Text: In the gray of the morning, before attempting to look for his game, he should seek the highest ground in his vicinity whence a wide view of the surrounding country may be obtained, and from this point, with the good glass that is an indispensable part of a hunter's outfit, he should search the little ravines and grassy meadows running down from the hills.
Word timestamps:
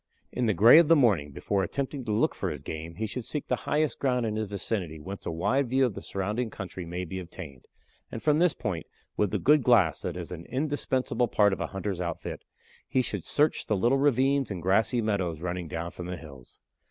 In 0.31 0.47
the 0.47 0.55
gray 0.55 0.79
of 0.79 0.87
the 0.87 0.95
morning, 0.95 1.29
before 1.31 1.61
attempting 1.61 2.05
to 2.05 2.11
look 2.11 2.33
for 2.33 2.49
his 2.49 2.63
game, 2.63 2.95
he 2.95 3.05
should 3.05 3.23
seek 3.23 3.45
the 3.45 3.55
highest 3.69 3.99
ground 3.99 4.25
in 4.25 4.35
his 4.35 4.47
vicinity 4.47 4.99
whence 4.99 5.27
a 5.27 5.31
wide 5.31 5.69
view 5.69 5.85
of 5.85 5.93
the 5.93 6.01
surrounding 6.01 6.49
country 6.49 6.87
may 6.87 7.05
be 7.05 7.19
obtained, 7.19 7.65
and 8.11 8.23
from 8.23 8.39
this 8.39 8.53
point, 8.53 8.87
with 9.15 9.29
the 9.29 9.37
good 9.37 9.61
glass 9.61 10.01
that 10.01 10.17
is 10.17 10.31
an 10.31 10.47
indispensable 10.47 11.27
part 11.27 11.53
of 11.53 11.61
a 11.61 11.67
hunter's 11.67 12.01
outfit, 12.01 12.43
he 12.87 13.03
should 13.03 13.23
search 13.23 13.67
the 13.67 13.77
little 13.77 13.99
ravines 13.99 14.49
and 14.49 14.63
grassy 14.63 15.03
meadows 15.03 15.39
running 15.39 15.67
down 15.67 15.91
from 15.91 16.07
the 16.07 16.17
hills. 16.17 16.61